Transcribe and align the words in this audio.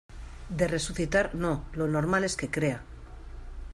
de 0.49 0.67
resucitar. 0.67 1.35
no. 1.35 1.65
lo 1.73 1.85
normal 1.87 2.23
es 2.23 2.35
que 2.35 2.49
crea 2.49 2.81